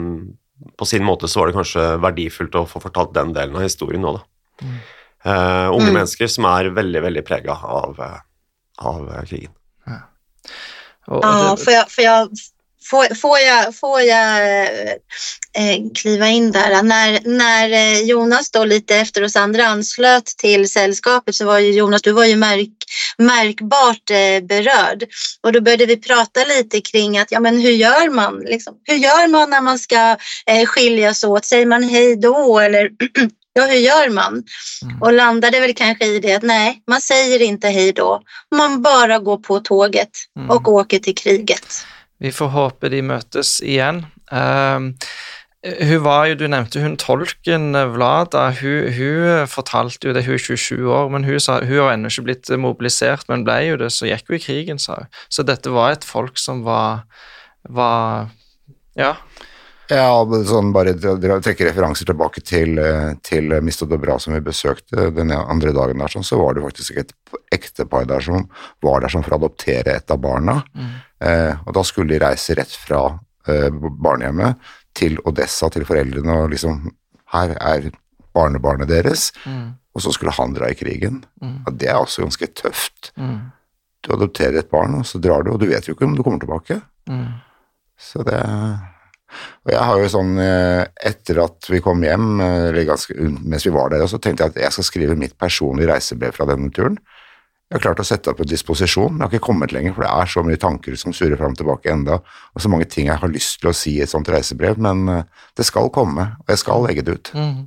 på 0.78 0.88
sin 0.88 1.06
måte 1.06 1.30
så 1.30 1.42
var 1.42 1.50
det 1.50 1.58
kanskje 1.60 1.86
verdifullt 2.02 2.58
å 2.58 2.66
få 2.70 2.82
fortalt 2.82 3.14
den 3.14 3.34
delen 3.36 3.58
av 3.58 3.66
historien 3.66 4.02
nå, 4.02 4.16
da. 4.18 4.26
Mm. 4.62 4.82
Uh, 5.26 5.68
unge 5.70 5.82
mm. 5.82 5.94
mennesker 5.94 6.26
som 6.26 6.46
er 6.50 6.72
veldig, 6.74 7.02
veldig 7.02 7.22
prega 7.26 7.54
av, 7.54 8.00
eh, 8.00 8.18
av, 8.78 9.10
eh, 9.14 9.24
krigen. 9.24 9.52
Ja, 9.86 10.00
och, 11.06 11.24
ja 11.24 11.56
får, 11.56 11.72
jeg, 11.72 11.90
for 11.90 12.02
jeg 12.02 12.28
får, 12.92 13.14
får 13.14 13.38
jag, 13.38 13.76
får 13.76 14.00
jag 14.00 14.42
eh, 15.56 15.90
kliva 15.94 16.28
in 16.28 16.52
där? 16.52 16.82
När, 16.82 17.20
när 17.24 17.96
Jonas 18.02 18.50
då 18.50 18.64
lite 18.64 18.96
efter 18.96 19.24
oss 19.24 19.36
andra 19.36 19.66
anslöt 19.66 20.26
till 20.26 20.68
sällskapet 20.68 21.34
så 21.34 21.46
var 21.46 21.58
ju 21.58 21.72
Jonas, 21.72 22.02
du 22.02 22.12
var 22.12 22.24
ju 22.24 22.36
märk, 22.36 22.70
märkbart 23.18 24.10
eh, 24.10 24.46
berörd. 24.46 25.04
Och 25.40 25.52
då 25.52 25.60
började 25.60 25.86
vi 25.86 25.96
prata 25.96 26.44
lite 26.44 26.80
kring 26.80 27.18
att, 27.18 27.32
ja 27.32 27.40
men 27.40 27.60
hur 27.60 27.70
gör 27.72 28.10
man? 28.10 28.38
Liksom, 28.38 28.74
hur 28.84 28.96
gör 28.96 29.28
man 29.28 29.50
när 29.50 29.60
man 29.60 29.78
ska 29.78 30.16
eh, 30.46 30.66
skiljas 30.66 31.24
åt? 31.24 31.44
Säger 31.44 31.66
man 31.66 31.82
hej 31.82 32.16
då 32.16 32.58
eller 32.58 32.90
ja, 33.52 33.66
hur 33.66 33.78
gör 33.78 34.10
man? 34.10 34.44
Mm. 34.82 35.02
Och 35.02 35.12
landade 35.12 35.60
väl 35.60 35.74
kanske 35.74 36.06
i 36.06 36.18
det 36.18 36.34
att 36.34 36.42
nej, 36.42 36.82
man 36.86 37.00
säger 37.00 37.42
inte 37.42 37.68
hej 37.68 37.92
då. 37.92 38.22
Man 38.56 38.82
bara 38.82 39.18
går 39.18 39.36
på 39.36 39.60
tåget 39.60 40.10
mm. 40.36 40.50
och 40.50 40.68
åker 40.68 40.98
till 40.98 41.14
kriget. 41.14 41.86
Vi 42.18 42.32
får 42.32 42.46
håpe 42.46 42.88
de 42.88 43.02
møtes 43.02 43.60
igjen. 43.62 44.04
Um, 44.30 44.92
hun 45.62 46.02
var 46.02 46.26
jo, 46.26 46.34
Du 46.34 46.48
nevnte 46.48 46.80
hun 46.80 46.96
tolken 46.96 47.72
Vlada. 47.92 48.50
Hun, 48.50 48.92
hun, 48.92 49.48
fortalte 49.50 50.08
jo 50.08 50.14
det, 50.14 50.24
hun 50.26 50.34
er 50.34 50.38
27 50.38 50.86
år, 50.86 51.10
men 51.10 51.24
hun, 51.24 51.40
sa, 51.40 51.60
hun 51.62 51.78
har 51.78 51.92
ennå 51.94 52.10
ikke 52.10 52.26
blitt 52.26 52.50
mobilisert, 52.58 53.28
men 53.28 53.44
ble 53.46 53.58
jo 53.68 53.76
det, 53.78 53.92
så 53.94 54.06
gikk 54.10 54.30
hun 54.30 54.38
i 54.38 54.42
krigen, 54.42 54.82
sa 54.82 55.02
hun. 55.02 55.10
Så 55.30 55.46
dette 55.46 55.70
var 55.70 55.94
et 55.94 56.06
folk 56.06 56.38
som 56.38 56.64
var, 56.66 57.04
var 57.68 58.30
Ja. 58.98 59.14
Ja, 59.90 60.22
sånn 60.46 60.70
bare 60.72 60.94
trekke 60.94 61.66
referanser 61.66 62.06
tilbake 62.08 62.40
til, 62.46 62.78
eh, 62.78 63.14
til 63.22 63.50
Mista 63.64 63.86
Bra 63.86 64.18
som 64.18 64.34
vi 64.34 64.40
besøkte 64.40 65.10
den 65.14 65.32
andre 65.32 65.72
dagen 65.72 65.98
der, 65.98 66.08
sånn, 66.08 66.24
så 66.24 66.38
var 66.38 66.54
det 66.54 66.62
faktisk 66.62 66.96
et 66.96 67.12
ektepar 67.52 68.06
der 68.06 68.20
som 68.20 68.48
var 68.80 69.00
der 69.00 69.08
som 69.08 69.22
for 69.22 69.34
å 69.34 69.40
adoptere 69.42 69.96
et 69.96 70.10
av 70.10 70.20
barna. 70.22 70.62
Mm. 70.74 70.92
Eh, 71.20 71.54
og 71.66 71.74
da 71.74 71.82
skulle 71.82 72.14
de 72.14 72.24
reise 72.24 72.54
rett 72.54 72.70
fra 72.70 73.18
eh, 73.48 73.70
barnehjemmet 73.70 74.56
til 74.94 75.18
Odessa, 75.26 75.68
til 75.70 75.84
foreldrene, 75.84 76.44
og 76.44 76.50
liksom 76.50 76.90
Her 77.32 77.56
er 77.64 77.86
barnebarnet 78.36 78.90
deres. 78.90 79.30
Mm. 79.48 79.72
Og 79.96 80.02
så 80.04 80.12
skulle 80.12 80.34
han 80.36 80.52
dra 80.52 80.68
i 80.68 80.76
krigen. 80.76 81.22
Mm. 81.40 81.62
Ja, 81.64 81.72
det 81.72 81.88
er 81.88 81.96
også 81.96 82.26
ganske 82.26 82.48
tøft. 82.52 83.12
Mm. 83.16 83.52
Du 84.04 84.12
adopterer 84.12 84.58
et 84.60 84.68
barn, 84.68 84.98
og 84.98 85.06
så 85.08 85.20
drar 85.22 85.46
du, 85.46 85.52
og 85.54 85.60
du 85.62 85.64
vet 85.70 85.88
jo 85.88 85.94
ikke 85.94 86.04
om 86.04 86.16
du 86.16 86.22
kommer 86.22 86.42
tilbake. 86.42 86.82
Mm. 87.08 87.40
Så 87.96 88.20
det 88.28 88.42
og 89.64 89.72
jeg 89.74 89.82
har 89.88 89.98
jo 90.02 90.12
sånn, 90.12 90.36
eh, 90.42 90.84
etter 91.08 91.40
at 91.44 91.68
vi 91.70 91.80
kom 91.84 92.04
hjem, 92.04 92.28
eh, 92.40 92.68
eller 92.70 92.88
ganske, 92.88 93.16
mens 93.40 93.66
vi 93.66 93.74
var 93.74 93.92
der, 93.92 94.04
så 94.10 94.20
tenkte 94.22 94.46
jeg 94.46 94.54
at 94.54 94.62
jeg 94.64 94.76
skal 94.76 94.88
skrive 94.88 95.18
mitt 95.18 95.36
personlige 95.40 95.92
reisebrev 95.92 96.36
fra 96.36 96.48
denne 96.50 96.72
turen. 96.74 96.98
Jeg 97.72 97.78
har 97.78 97.84
klart 97.86 98.02
å 98.02 98.04
sette 98.04 98.28
opp 98.28 98.40
en 98.44 98.50
disposisjon, 98.50 99.14
men 99.14 99.22
jeg 99.22 99.30
har 99.30 99.38
ikke 99.38 99.46
kommet 99.46 99.72
lenger, 99.72 99.94
for 99.96 100.04
det 100.04 100.12
er 100.12 100.28
så 100.28 100.42
mye 100.44 100.60
tanker 100.60 100.96
som 101.00 101.14
surrer 101.16 101.38
fram 101.40 101.54
og 101.54 101.60
tilbake 101.62 101.88
enda, 101.88 102.18
og 102.20 102.60
så 102.60 102.68
mange 102.68 102.84
ting 102.84 103.08
jeg 103.08 103.16
har 103.22 103.32
lyst 103.32 103.62
til 103.62 103.70
å 103.70 103.76
si 103.76 103.94
i 103.96 104.02
et 104.04 104.12
sånt 104.12 104.28
reisebrev, 104.28 104.76
men 104.76 105.06
eh, 105.08 105.22
det 105.56 105.64
skal 105.64 105.88
komme, 105.94 106.34
og 106.42 106.52
jeg 106.52 106.60
skal 106.60 106.84
legge 106.84 107.06
det 107.06 107.14
ut. 107.16 107.32
Mm. 107.32 107.62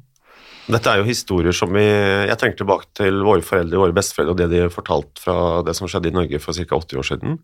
Dette 0.65 0.89
er 0.89 0.97
jo 0.97 1.05
historier 1.05 1.53
som 1.53 1.69
vi 1.75 1.83
Jeg 1.85 2.37
tenker 2.41 2.63
tilbake 2.63 2.87
til 2.97 3.19
våre 3.21 3.43
foreldre 3.45 3.77
våre 3.77 3.93
besteforeldre 3.93 4.33
og 4.33 4.39
det 4.39 4.47
de 4.49 4.69
fortalte 4.73 5.21
fra 5.21 5.35
det 5.65 5.75
som 5.77 5.85
skjedde 5.85 6.09
i 6.09 6.15
Norge 6.15 6.39
for 6.41 6.57
ca. 6.57 6.79
80 6.81 7.01
år 7.01 7.07
siden. 7.11 7.35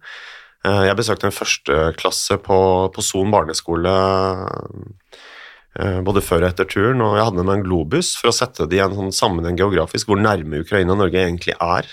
Eh, 0.68 0.84
Jeg 0.90 0.98
besøkte 1.00 1.30
en 1.30 1.36
førsteklasse 1.36 2.38
på, 2.46 2.58
på 2.94 3.06
Son 3.06 3.32
barneskole 3.34 3.94
eh, 5.80 6.00
både 6.06 6.22
før 6.26 6.46
og 6.46 6.52
etter 6.52 6.70
turen, 6.70 7.02
og 7.02 7.18
jeg 7.18 7.28
hadde 7.30 7.40
med 7.42 7.50
meg 7.50 7.60
en 7.60 7.68
globus 7.70 8.14
for 8.20 8.30
å 8.30 8.36
sette 8.36 8.68
det 8.70 8.78
i 8.78 8.84
en 8.86 8.98
sånn 8.98 9.16
sammenheng 9.16 9.58
geografisk, 9.58 10.12
hvor 10.12 10.22
nærme 10.22 10.62
Ukraina 10.62 10.94
og 10.94 11.02
Norge 11.02 11.24
egentlig 11.24 11.58
er. 11.58 11.90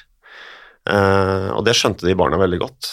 Eh, 0.89 1.49
og 1.55 1.63
det 1.65 1.77
skjønte 1.79 2.09
de 2.09 2.17
barna 2.19 2.41
veldig 2.41 2.61
godt. 2.65 2.91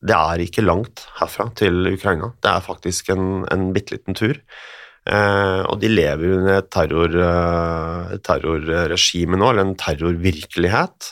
Det 0.00 0.16
er 0.16 0.40
ikke 0.40 0.64
langt 0.64 1.02
herfra 1.18 1.50
til 1.58 1.90
Ukraina. 1.90 2.30
Det 2.40 2.52
er 2.52 2.62
faktisk 2.64 3.10
en, 3.12 3.42
en 3.52 3.66
bitte 3.74 3.98
liten 3.98 4.16
tur. 4.16 4.38
Og 5.10 5.76
de 5.80 5.90
lever 5.90 6.32
under 6.38 6.58
et 6.60 6.70
terror, 6.72 7.12
terrorregime 8.24 9.36
nå, 9.40 9.50
eller 9.50 9.66
en 9.66 9.76
terrorvirkelighet, 9.80 11.10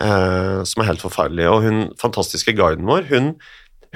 eh, 0.00 0.62
som 0.68 0.82
er 0.82 0.90
helt 0.92 1.04
forferdelig. 1.04 1.48
Og 1.50 1.66
hun 1.66 1.82
fantastiske 2.00 2.54
guiden 2.58 2.88
vår, 2.88 3.08
hun, 3.12 3.34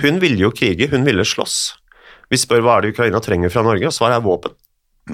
hun 0.02 0.20
ville 0.22 0.46
jo 0.46 0.52
krige, 0.54 0.90
hun 0.92 1.06
ville 1.06 1.26
slåss. 1.26 1.76
Vi 2.32 2.40
spør 2.40 2.64
hva 2.64 2.76
er 2.76 2.86
det 2.86 2.94
Ukraina 2.96 3.22
trenger 3.22 3.52
fra 3.54 3.62
Norge, 3.66 3.86
og 3.86 3.94
svaret 3.94 4.18
er 4.18 4.26
våpen. 4.26 4.56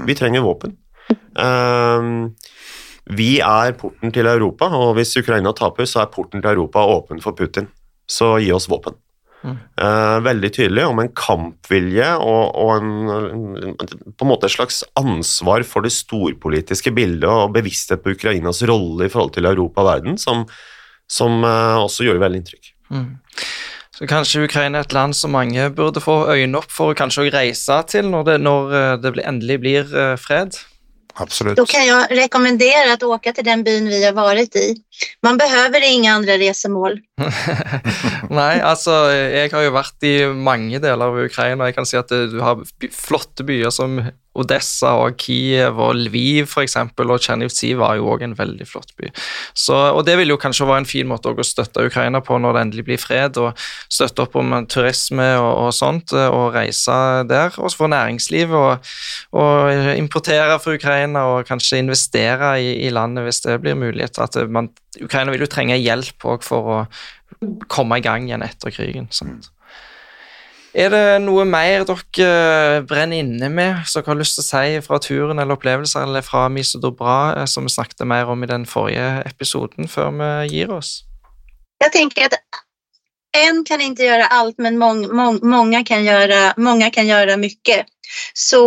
Vi 0.09 0.17
trenger 0.17 0.45
våpen. 0.47 0.79
Eh, 1.13 2.11
vi 3.13 3.31
er 3.45 3.77
porten 3.79 4.15
til 4.15 4.29
Europa, 4.31 4.71
og 4.79 4.95
hvis 4.97 5.17
Ukraina 5.21 5.53
taper, 5.57 5.89
så 5.89 6.05
er 6.05 6.13
porten 6.13 6.43
til 6.43 6.55
Europa 6.55 6.85
åpen 6.87 7.21
for 7.23 7.37
Putin. 7.37 7.69
Så 8.09 8.37
gi 8.43 8.53
oss 8.55 8.71
våpen. 8.71 8.97
Eh, 9.43 10.19
veldig 10.23 10.51
tydelig 10.55 10.85
om 10.87 11.01
en 11.03 11.11
kampvilje 11.19 12.13
og, 12.23 12.43
og 12.63 12.71
en, 12.77 13.67
på 14.15 14.27
en 14.27 14.31
måte 14.31 14.47
et 14.47 14.55
slags 14.55 14.83
ansvar 14.99 15.67
for 15.67 15.83
det 15.83 15.91
storpolitiske 15.95 16.93
bildet 16.95 17.27
og 17.27 17.57
bevissthet 17.57 18.05
på 18.05 18.15
Ukrainas 18.15 18.63
rolle 18.71 19.09
i 19.09 19.13
forhold 19.13 19.35
til 19.35 19.51
Europa 19.51 19.83
og 19.83 19.91
verden, 19.91 20.21
som, 20.21 20.47
som 21.11 21.43
eh, 21.43 21.83
også 21.83 22.07
gjorde 22.07 22.23
veldig 22.23 22.43
inntrykk. 22.43 22.73
Mm. 22.93 23.09
Så 23.93 24.09
kanskje 24.09 24.47
Ukraina 24.47 24.81
er 24.81 24.87
et 24.87 24.95
land 24.97 25.17
som 25.17 25.35
mange 25.35 25.67
burde 25.77 26.01
få 26.03 26.23
øynene 26.33 26.63
opp 26.63 26.71
for 26.73 26.95
kanskje 26.97 27.27
å 27.27 27.33
reise 27.35 27.81
til 27.91 28.09
når 28.13 28.29
det, 28.31 28.37
når 28.47 28.77
eh, 28.79 28.95
det 29.03 29.13
endelig 29.27 29.59
blir 29.65 29.91
eh, 29.91 30.15
fred? 30.21 30.57
Absolutt. 31.15 31.57
Då 31.57 31.67
kan 31.67 31.87
jag 31.87 32.11
rekommendera 32.11 32.93
att 32.93 33.03
åka 33.03 33.33
till 33.33 33.45
den 33.45 33.65
byn 33.65 33.89
vi 33.89 34.05
har 34.05 34.13
varit 34.13 34.57
i. 34.57 34.77
Man 35.23 35.37
behöver 35.37 35.93
inga 35.93 36.13
andra 36.13 36.39
resemål. 36.39 37.01
Nei, 38.31 38.61
altså, 38.61 38.95
jeg 39.13 39.53
har 39.53 39.67
jo 39.67 39.75
vært 39.75 40.07
i 40.09 40.15
mange 40.33 40.81
deler 40.81 41.13
av 41.13 41.19
Ukraina. 41.25 41.69
Jeg 41.69 41.77
kan 41.77 41.89
si 41.89 41.99
at 42.01 42.09
du 42.09 42.39
har 42.41 42.63
flotte 42.93 43.45
byer 43.45 43.71
som 43.75 44.01
Odessa 44.39 44.95
og 45.03 45.19
Kiev 45.21 45.81
og 45.83 45.97
Lviv 45.99 46.55
eksempel, 46.63 47.11
og 47.13 47.21
Tsjernivtsi 47.21 47.73
var 47.79 47.99
jo 47.99 48.09
òg 48.15 48.25
en 48.25 48.37
veldig 48.39 48.67
flott 48.69 48.95
by. 48.97 49.11
Så, 49.55 49.77
og 49.93 50.05
det 50.09 50.17
vil 50.21 50.33
jo 50.33 50.39
kanskje 50.41 50.69
være 50.69 50.85
en 50.85 50.89
fin 50.89 51.09
måte 51.09 51.33
å 51.33 51.47
støtte 51.47 51.85
Ukraina 51.89 52.23
på 52.25 52.39
når 52.41 52.57
det 52.57 52.65
endelig 52.67 52.87
blir 52.89 53.01
fred, 53.03 53.39
og 53.41 53.59
støtte 53.93 54.25
opp 54.25 54.37
om 54.41 54.55
turisme 54.73 55.29
og, 55.41 55.51
og 55.67 55.73
sånt, 55.77 56.15
og 56.17 56.57
reise 56.57 56.99
der. 57.29 57.53
Også 57.59 57.85
for 57.85 57.93
næringsliv, 57.93 58.57
og, 58.57 58.93
og 59.37 59.93
importere 59.97 60.59
fra 60.63 60.77
Ukraina 60.79 61.27
og 61.35 61.49
kanskje 61.49 61.83
investere 61.83 62.55
i, 62.63 62.77
i 62.87 62.93
landet 62.95 63.29
hvis 63.29 63.45
det 63.47 63.61
blir 63.65 63.79
mulighet. 63.79 64.21
At 64.23 64.39
man, 64.49 64.73
Ukraina 65.03 65.35
vil 65.35 65.45
jo 65.45 65.53
trenge 65.53 65.81
hjelp 65.81 66.31
òg 66.33 66.47
for 66.47 66.77
å 66.79 66.85
komme 67.73 67.99
i 67.99 68.05
gang 68.05 68.29
igjen 68.29 68.45
etter 68.45 68.73
krigen. 68.75 69.09
Sant? 69.13 69.51
Er 70.73 70.89
det 70.89 71.05
noe 71.21 71.45
mer 71.45 71.85
dere 71.85 72.25
eh, 72.25 72.83
brenner 72.89 73.21
inne 73.21 73.51
med 73.53 73.83
som 73.85 74.01
dere 74.01 74.15
har 74.15 74.21
lyst 74.23 74.39
til 74.39 74.45
å 74.45 74.49
si 74.49 74.79
fra 74.87 74.99
turen 75.05 75.43
eller 75.43 75.59
opplevelser 75.59 76.07
eller 76.07 76.25
fra 76.25 76.47
Miso 76.49 76.81
Dobra, 76.81 77.43
eh, 77.43 77.49
som 77.51 77.69
vi 77.69 77.75
snakket 77.75 78.07
mer 78.09 78.31
om 78.33 78.41
i 78.41 78.49
den 78.49 78.65
forrige 78.69 79.21
episoden, 79.29 79.89
før 79.89 80.09
vi 80.17 80.31
gir 80.55 80.73
oss? 80.73 81.03
Jeg 81.83 81.93
tenker 81.93 82.31
at 82.31 82.39
en 83.37 83.61
kan 83.69 83.85
ikke 83.85 84.07
gjøre 84.07 84.31
alt, 84.33 84.57
men 84.65 84.81
mange 84.81 85.85
kan 85.89 86.05
gjøre, 86.09 86.41
mange 86.57 86.89
kan 86.93 87.09
gjøre 87.09 87.37
mye. 87.41 87.79
Så 88.37 88.63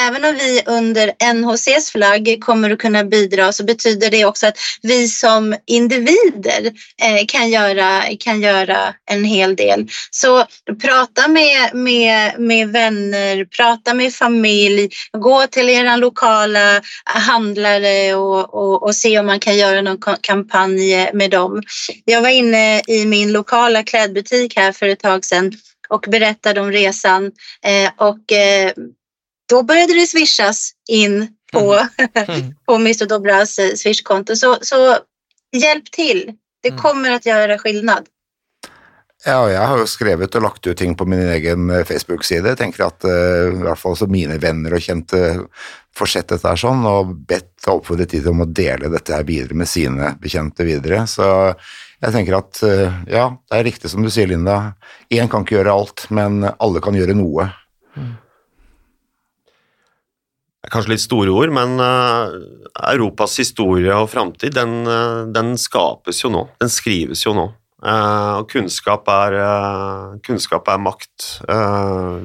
även 0.00 0.24
om 0.24 0.34
vi 0.34 0.62
under 0.66 1.32
NHCs 1.34 1.90
flagg 1.90 2.38
kommer 2.40 2.70
att 2.70 2.78
kunna 2.78 3.04
bidra 3.04 3.52
så 3.52 3.64
betyder 3.64 4.10
det 4.10 4.24
också 4.24 4.46
att 4.46 4.58
vi 4.82 5.08
som 5.08 5.56
individer 5.66 6.66
eh, 7.02 7.26
kan, 7.28 7.50
göra, 7.50 8.02
kan 8.20 8.42
göra 8.42 8.94
en 9.10 9.24
hel 9.24 9.56
del. 9.56 9.88
Så 10.10 10.46
prata 10.82 11.28
med, 11.28 11.74
med, 11.74 12.40
med 12.40 12.68
vänner, 12.68 13.44
prata 13.44 13.94
med 13.94 14.14
familj, 14.14 14.88
gå 15.18 15.46
till 15.46 15.68
er 15.68 15.96
lokala 15.96 16.82
handlare 17.04 18.14
och, 18.14 18.54
och, 18.54 18.82
och 18.82 18.96
se 18.96 19.18
om 19.18 19.26
man 19.26 19.40
kan 19.40 19.84
någon 19.84 19.98
ka- 19.98 20.18
kampanj 20.20 21.10
med 21.12 21.30
dem. 21.30 21.62
Jag 22.04 22.22
var 22.22 22.28
inne 22.28 22.80
i 22.88 23.04
min 23.06 23.32
lokala 23.32 23.82
klädbutik 23.82 24.56
här 24.56 24.72
för 24.72 24.88
ett 24.88 25.00
tag 25.00 25.24
sedan 25.24 25.52
och 25.88 26.04
berättade 26.08 26.60
om 26.60 26.72
resan 26.72 27.32
eh, 27.64 27.90
och 27.96 28.32
eh, 28.32 28.72
då 29.52 29.62
började 29.62 29.94
det 29.94 30.06
swishas 30.06 30.72
in 30.88 31.28
på, 31.52 31.78
Mm. 32.28 32.54
på 32.66 32.74
Mr 32.74 33.06
Dobras 33.06 33.58
eh, 33.58 33.74
swishkonto. 33.74 34.36
Så, 34.36 34.58
så 34.62 34.96
hjälp 35.56 35.90
till. 35.92 36.32
Det 36.62 36.68
Mm. 36.68 36.80
kommer 36.82 37.10
att 37.10 37.26
göra 37.26 37.58
skillnad. 37.58 38.06
Ja, 39.26 39.36
og 39.44 39.50
jeg 39.52 39.66
har 39.70 39.78
jo 39.78 39.86
skrevet 39.86 40.34
og 40.34 40.42
lagt 40.42 40.66
ut 40.66 40.78
ting 40.78 40.96
på 40.98 41.04
min 41.06 41.20
egen 41.20 41.68
eh, 41.70 41.84
Facebook-side. 41.86 42.48
Jeg 42.48 42.58
tenker 42.58 42.86
at 42.88 43.04
uh, 43.06 43.52
i 43.52 43.60
hvert 43.62 43.78
fall 43.78 43.94
så 43.98 44.08
mine 44.10 44.34
venner 44.42 44.74
og 44.74 44.82
kjente 44.82 45.20
får 45.94 46.10
sett 46.10 46.32
dette 46.32 46.48
her 46.48 46.58
sånn, 46.58 46.82
og 46.88 47.12
bedt 47.28 47.68
og 47.68 47.76
oppfordret 47.82 48.10
de 48.16 48.22
om 48.32 48.42
å 48.42 48.48
dele 48.50 48.90
dette 48.90 49.14
her 49.14 49.22
videre 49.28 49.54
med 49.54 49.70
sine 49.70 50.14
bekjente 50.22 50.66
videre. 50.66 51.04
Så 51.06 51.22
jeg 52.02 52.16
tenker 52.16 52.38
at 52.40 52.62
uh, 52.66 52.98
ja, 53.06 53.28
det 53.50 53.60
er 53.60 53.68
riktig 53.68 53.92
som 53.92 54.02
du 54.02 54.10
sier, 54.10 54.26
Linda. 54.32 54.72
Én 55.12 55.30
kan 55.30 55.46
ikke 55.46 55.60
gjøre 55.60 55.76
alt, 55.76 56.08
men 56.10 56.42
alle 56.56 56.82
kan 56.82 56.98
gjøre 56.98 57.14
noe. 57.14 57.46
Er 57.94 58.10
kanskje 60.70 60.94
litt 60.94 61.02
store 61.02 61.32
ord, 61.34 61.52
men 61.54 61.74
eh, 61.82 62.36
Europas 62.92 63.34
historie 63.40 63.94
og 63.96 64.10
framtid, 64.12 64.54
den, 64.54 64.82
eh, 64.86 65.24
den 65.34 65.56
skapes 65.58 66.22
jo 66.22 66.30
nå. 66.32 66.46
Den 66.62 66.70
skrives 66.72 67.24
jo 67.26 67.34
nå. 67.36 67.48
Eh, 67.82 68.32
og 68.38 68.46
kunnskap 68.52 69.10
er, 69.10 69.38
kunnskap 70.22 70.70
er 70.70 70.82
makt. 70.82 71.28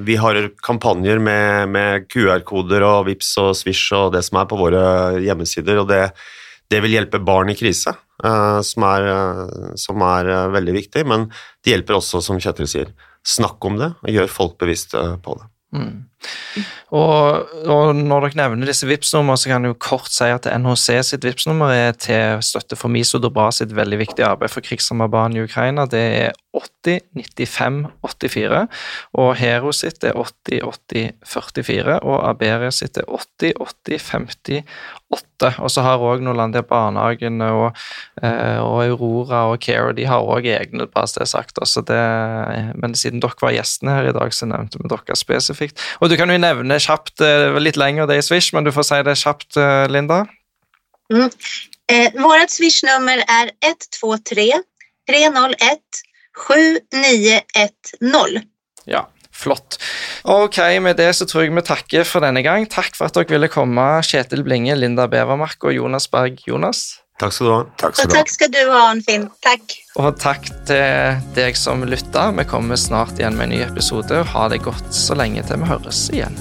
Vi 0.06 0.17
har 0.22 0.41
kampanjer 0.63 1.22
med, 1.24 1.74
med 1.74 2.10
QR-koder 2.13 2.86
og 2.86 3.08
VIPS 3.10 3.32
og 3.41 3.53
Swish 3.58 3.96
og 3.98 4.12
det 4.13 4.22
som 4.27 4.44
er 4.44 4.51
på 4.51 4.60
våre 4.60 4.84
hjemmesider, 5.24 5.82
og 5.82 5.89
det, 5.89 6.03
det 6.70 6.84
vil 6.86 7.00
hjelpe 7.00 7.24
barn 7.25 7.50
i 7.50 7.58
krise, 7.58 7.96
som, 8.22 8.86
er, 8.86 9.10
som 9.79 10.01
er 10.06 10.32
veldig 10.53 10.77
viktig. 10.77 11.06
Men 11.10 11.29
det 11.65 11.74
hjelper 11.74 11.98
også, 11.98 12.22
som 12.22 12.41
Kjetil 12.41 12.70
sier, 12.70 12.96
snakk 13.25 13.65
om 13.65 13.82
det 13.82 13.94
og 13.98 14.13
gjør 14.13 14.34
folk 14.34 14.60
bevisste 14.62 15.08
på 15.25 15.39
det. 15.39 15.50
Mm. 15.75 16.05
Og, 16.95 17.50
og 17.67 17.97
når 17.97 18.27
dere 18.27 18.39
nevner 18.39 18.69
disse 18.69 18.88
Vipps-nummer, 18.88 19.36
så 19.36 19.51
kan 19.51 19.65
jeg 19.65 19.74
jo 19.74 19.79
kort 19.83 20.09
si 20.13 20.29
at 20.31 20.47
NHC 20.47 21.01
sitt 21.05 21.27
Vipps-nummer 21.27 21.74
er 21.75 21.97
til 22.00 22.39
støtte 22.45 22.79
for 22.79 22.91
Miso 22.93 23.19
Dobra 23.21 23.50
sitt 23.55 23.75
veldig 23.75 24.00
viktige 24.00 24.29
arbeid 24.29 24.53
for 24.53 24.65
krigsramma 24.65 25.09
barn 25.12 25.36
i 25.36 25.43
Ukraina. 25.43 25.86
Det 25.89 26.03
er 26.21 26.38
80 26.57 27.01
95 27.13 27.79
84, 28.03 28.63
og 29.21 29.29
Hero 29.37 29.73
sitt 29.75 30.03
er 30.07 30.17
80 30.17 30.63
80 30.65 31.11
44, 31.25 31.99
og 32.01 32.23
Aberia 32.29 32.71
sitt 32.73 32.97
er 32.97 33.07
80 33.07 33.53
80 33.61 34.01
58. 34.07 34.63
Og 35.61 35.69
så 35.71 35.83
har 35.85 36.01
òg 36.03 36.23
Norlandia 36.25 36.63
Barnehagen 36.65 37.39
og, 37.45 37.77
eh, 38.23 38.57
og 38.59 38.81
Aurora 38.83 39.45
og 39.51 39.61
Care 39.63 39.93
de 39.95 40.07
har 40.09 40.25
òg 40.25 40.49
egne, 40.49 40.89
bare 40.91 41.07
så 41.07 41.21
det 41.21 41.27
er 41.27 41.31
sagt. 41.35 41.61
også 41.61 41.85
det, 41.87 42.01
men 42.75 42.95
siden 42.97 43.21
dere 43.23 43.37
var 43.41 43.53
gjestene 43.55 43.99
her 43.99 44.09
i 44.09 44.17
dag, 44.17 44.33
så 44.33 44.49
nevnte 44.49 44.81
vi 44.81 44.89
dere 44.89 45.15
spesifikt. 45.15 45.79
Og 46.01 46.09
du 46.09 46.17
kan 46.17 46.29
jo 46.29 46.41
nevne 46.41 46.81
kjapt, 46.81 47.21
eh, 47.21 47.53
litt 47.61 47.77
lenger 47.77 48.07
det 48.07 48.19
i 48.19 48.25
Swish, 48.25 48.53
men 48.53 48.65
du 48.65 48.71
får 48.71 48.89
si 48.89 49.03
det 49.03 49.17
kjapt, 49.21 49.55
Linda. 49.91 50.25
Linda. 51.09 51.31
Eh, 51.87 52.11
vårt 52.19 52.51
swishnummer 52.51 53.21
er 53.31 53.53
123 53.63 54.59
301 55.07 56.01
7910. 56.46 58.46
Ja, 58.88 59.08
flott. 59.34 59.79
Ok, 60.24 60.58
med 60.82 60.98
det 61.00 61.10
så 61.17 61.27
tror 61.27 61.46
jeg 61.46 61.56
vi 61.56 61.65
takker 61.65 62.08
for 62.08 62.24
denne 62.25 62.44
gang. 62.46 62.67
Takk 62.70 62.96
for 62.98 63.10
at 63.10 63.17
dere 63.17 63.36
ville 63.36 63.50
komme, 63.51 63.88
Kjetil 64.06 64.46
Blinge, 64.48 64.77
Linda 64.77 65.08
Bevermark 65.12 65.67
og 65.67 65.75
Jonas 65.75 66.10
Berg 66.12 66.39
Jonas. 66.48 66.88
Takk 67.17 67.34
skal 67.34 67.48
du 67.48 67.53
ha. 67.56 67.62
Takk 67.82 67.96
skal 67.98 68.12
du 68.12 68.13
ha. 68.13 68.22
skal 68.22 68.36
ska 68.36 68.50
du 68.53 68.60
ha, 68.70 68.82
Arnfinn. 68.91 69.25
Takk. 69.41 69.74
Og 69.98 70.12
takk 70.22 70.51
til 70.70 71.24
deg 71.38 71.58
som 71.58 71.82
lytta. 71.82 72.29
Vi 72.38 72.46
kommer 72.50 72.77
snart 72.77 73.17
igjen 73.17 73.39
med 73.39 73.50
en 73.50 73.58
ny 73.58 73.63
episode. 73.65 74.22
Ha 74.36 74.48
det 74.53 74.62
godt 74.67 74.94
så 74.94 75.17
lenge 75.17 75.41
til 75.50 75.63
vi 75.63 75.72
høres 75.74 76.06
igjen. 76.13 76.38